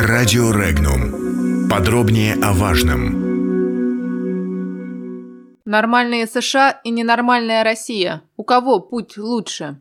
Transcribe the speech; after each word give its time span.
Радио 0.00 0.52
Регнум. 0.52 1.68
Подробнее 1.68 2.34
о 2.40 2.52
важном. 2.52 3.18
Нормальные 5.64 6.28
США 6.28 6.70
и 6.84 6.90
ненормальная 6.90 7.64
Россия. 7.64 8.22
У 8.36 8.44
кого 8.44 8.78
путь 8.78 9.16
лучше? 9.16 9.80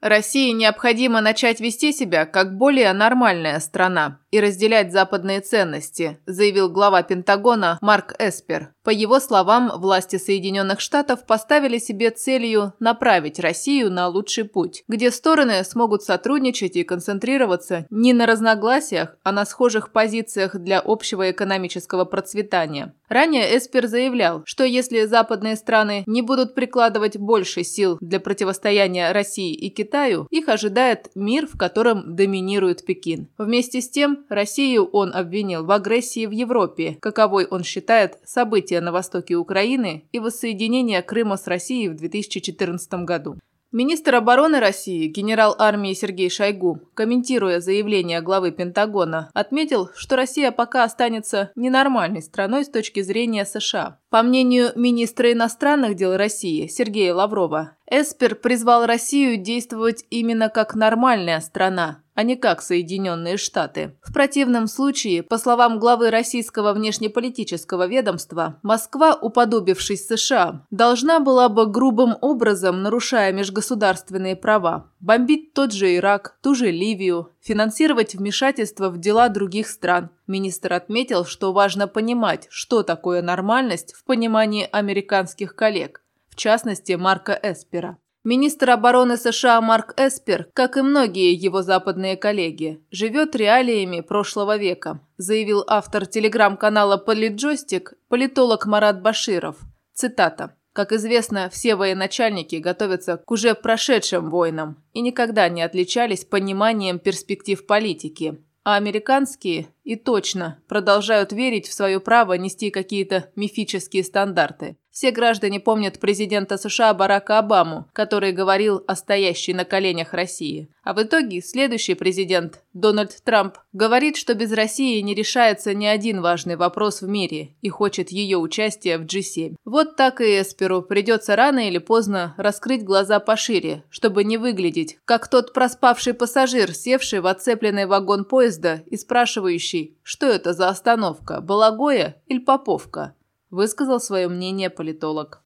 России 0.00 0.52
необходимо 0.52 1.20
начать 1.20 1.60
вести 1.60 1.92
себя 1.92 2.24
как 2.24 2.56
более 2.56 2.90
нормальная 2.94 3.60
страна 3.60 4.18
и 4.30 4.40
разделять 4.40 4.92
западные 4.92 5.40
ценности, 5.40 6.18
заявил 6.24 6.70
глава 6.70 7.02
Пентагона 7.02 7.78
Марк 7.82 8.14
Эспер. 8.18 8.72
По 8.82 8.90
его 8.90 9.20
словам, 9.20 9.70
власти 9.76 10.16
Соединенных 10.16 10.80
Штатов 10.80 11.26
поставили 11.26 11.76
себе 11.76 12.10
целью 12.10 12.72
направить 12.80 13.38
Россию 13.38 13.90
на 13.90 14.08
лучший 14.08 14.44
путь, 14.44 14.84
где 14.88 15.10
стороны 15.10 15.62
смогут 15.64 16.02
сотрудничать 16.02 16.76
и 16.76 16.82
концентрироваться 16.82 17.86
не 17.90 18.14
на 18.14 18.24
разногласиях, 18.24 19.16
а 19.22 19.32
на 19.32 19.44
схожих 19.44 19.92
позициях 19.92 20.56
для 20.56 20.80
общего 20.80 21.30
экономического 21.30 22.06
процветания. 22.06 22.94
Ранее 23.10 23.58
Эспер 23.58 23.86
заявлял, 23.86 24.42
что 24.46 24.64
если 24.64 25.04
западные 25.04 25.56
страны 25.56 26.04
не 26.06 26.22
будут 26.22 26.54
прикладывать 26.54 27.18
больше 27.18 27.64
сил 27.64 27.98
для 28.00 28.20
противостояния 28.20 29.12
России 29.12 29.52
и 29.52 29.68
Китаю, 29.68 30.26
их 30.30 30.48
ожидает 30.48 31.10
мир, 31.14 31.46
в 31.46 31.58
котором 31.58 32.14
доминирует 32.14 32.86
Пекин. 32.86 33.28
Вместе 33.36 33.80
с 33.80 33.90
тем, 33.90 34.24
Россию 34.28 34.86
он 34.86 35.12
обвинил 35.12 35.66
в 35.66 35.72
агрессии 35.72 36.24
в 36.24 36.30
Европе, 36.30 36.98
каковой 37.00 37.46
он 37.46 37.64
считает 37.64 38.18
событие 38.24 38.79
на 38.80 38.92
востоке 38.92 39.34
Украины 39.36 40.04
и 40.12 40.18
воссоединение 40.18 41.02
Крыма 41.02 41.36
с 41.36 41.46
Россией 41.46 41.88
в 41.88 41.96
2014 41.96 42.92
году. 43.04 43.36
Министр 43.72 44.16
обороны 44.16 44.58
России, 44.58 45.06
генерал 45.06 45.54
армии 45.56 45.92
Сергей 45.92 46.28
Шойгу, 46.28 46.80
комментируя 46.94 47.60
заявление 47.60 48.20
главы 48.20 48.50
Пентагона, 48.50 49.30
отметил, 49.32 49.90
что 49.94 50.16
Россия 50.16 50.50
пока 50.50 50.82
останется 50.82 51.52
ненормальной 51.54 52.20
страной 52.20 52.64
с 52.64 52.68
точки 52.68 53.00
зрения 53.00 53.44
США. 53.44 54.00
По 54.10 54.22
мнению 54.22 54.72
министра 54.74 55.30
иностранных 55.30 55.94
дел 55.94 56.16
России 56.16 56.66
Сергея 56.66 57.14
Лаврова, 57.14 57.76
Эспер 57.88 58.34
призвал 58.34 58.86
Россию 58.86 59.36
действовать 59.36 60.04
именно 60.10 60.48
как 60.48 60.74
нормальная 60.74 61.38
страна, 61.38 62.02
а 62.20 62.22
не 62.22 62.36
как 62.36 62.60
Соединенные 62.60 63.38
Штаты. 63.38 63.96
В 64.02 64.12
противном 64.12 64.66
случае, 64.66 65.22
по 65.22 65.38
словам 65.38 65.78
главы 65.78 66.10
российского 66.10 66.74
внешнеполитического 66.74 67.86
ведомства, 67.86 68.60
Москва, 68.62 69.14
уподобившись 69.14 70.06
США, 70.06 70.66
должна 70.70 71.20
была 71.20 71.48
бы 71.48 71.64
грубым 71.64 72.14
образом, 72.20 72.82
нарушая 72.82 73.32
межгосударственные 73.32 74.36
права, 74.36 74.90
бомбить 75.00 75.54
тот 75.54 75.72
же 75.72 75.96
Ирак, 75.96 76.36
ту 76.42 76.54
же 76.54 76.70
Ливию, 76.70 77.30
финансировать 77.40 78.14
вмешательство 78.14 78.90
в 78.90 78.98
дела 78.98 79.30
других 79.30 79.66
стран. 79.66 80.10
Министр 80.26 80.74
отметил, 80.74 81.24
что 81.24 81.54
важно 81.54 81.88
понимать, 81.88 82.48
что 82.50 82.82
такое 82.82 83.22
нормальность 83.22 83.94
в 83.94 84.04
понимании 84.04 84.68
американских 84.70 85.56
коллег– 85.56 86.02
в 86.28 86.36
частности 86.36 86.92
Марка 86.92 87.32
Эспера. 87.42 87.96
Министр 88.22 88.68
обороны 88.70 89.16
США 89.16 89.62
Марк 89.62 89.94
Эспер, 89.98 90.50
как 90.52 90.76
и 90.76 90.82
многие 90.82 91.32
его 91.32 91.62
западные 91.62 92.18
коллеги, 92.18 92.84
живет 92.90 93.34
реалиями 93.34 94.02
прошлого 94.02 94.58
века, 94.58 95.00
заявил 95.16 95.64
автор 95.66 96.04
телеграм-канала 96.04 96.98
«Политджойстик» 96.98 97.94
политолог 98.08 98.66
Марат 98.66 99.00
Баширов. 99.00 99.56
Цитата. 99.94 100.54
Как 100.74 100.92
известно, 100.92 101.48
все 101.48 101.76
военачальники 101.76 102.56
готовятся 102.56 103.16
к 103.16 103.30
уже 103.30 103.54
прошедшим 103.54 104.28
войнам 104.28 104.76
и 104.92 105.00
никогда 105.00 105.48
не 105.48 105.62
отличались 105.62 106.26
пониманием 106.26 106.98
перспектив 106.98 107.64
политики. 107.66 108.38
А 108.64 108.76
американские 108.76 109.68
и 109.84 109.96
точно 109.96 110.62
продолжают 110.68 111.32
верить 111.32 111.68
в 111.68 111.72
свое 111.72 112.00
право 112.00 112.34
нести 112.34 112.70
какие-то 112.70 113.30
мифические 113.36 114.04
стандарты. 114.04 114.76
Все 114.90 115.12
граждане 115.12 115.60
помнят 115.60 116.00
президента 116.00 116.58
США 116.58 116.92
Барака 116.94 117.38
Обаму, 117.38 117.88
который 117.92 118.32
говорил 118.32 118.82
о 118.86 118.96
стоящей 118.96 119.54
на 119.54 119.64
коленях 119.64 120.12
России. 120.12 120.68
А 120.82 120.94
в 120.94 121.02
итоге 121.02 121.40
следующий 121.40 121.94
президент, 121.94 122.62
Дональд 122.72 123.16
Трамп, 123.22 123.58
говорит, 123.72 124.16
что 124.16 124.34
без 124.34 124.52
России 124.52 125.00
не 125.00 125.14
решается 125.14 125.74
ни 125.74 125.86
один 125.86 126.20
важный 126.20 126.56
вопрос 126.56 127.02
в 127.02 127.08
мире 127.08 127.54
и 127.60 127.68
хочет 127.68 128.10
ее 128.10 128.38
участия 128.38 128.98
в 128.98 129.02
G7. 129.02 129.54
Вот 129.64 129.96
так 129.96 130.20
и 130.20 130.40
Эсперу 130.40 130.82
придется 130.82 131.36
рано 131.36 131.68
или 131.68 131.78
поздно 131.78 132.34
раскрыть 132.36 132.82
глаза 132.82 133.20
пошире, 133.20 133.84
чтобы 133.90 134.24
не 134.24 134.38
выглядеть, 134.38 134.98
как 135.04 135.28
тот 135.28 135.52
проспавший 135.52 136.14
пассажир, 136.14 136.74
севший 136.74 137.20
в 137.20 137.26
оцепленный 137.26 137.86
вагон 137.86 138.24
поезда 138.24 138.82
и 138.86 138.96
спрашивающий, 138.96 139.69
что 140.02 140.26
это 140.26 140.52
за 140.52 140.68
остановка, 140.68 141.40
Балагоя 141.40 142.16
или 142.26 142.38
Поповка 142.38 143.14
высказал 143.50 144.00
свое 144.00 144.28
мнение 144.28 144.70
политолог. 144.70 145.42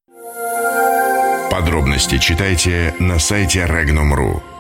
Подробности 1.50 2.18
читайте 2.18 2.94
на 2.98 3.18
сайте 3.18 3.60
Regnum.ru. 3.60 4.53